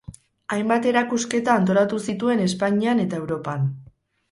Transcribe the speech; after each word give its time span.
Hainbat 0.53 0.87
erakusketa 0.91 1.51
antolatu 1.61 2.01
zituen 2.07 2.43
Espainian 2.49 3.05
eta 3.07 3.23
Europan. 3.23 3.71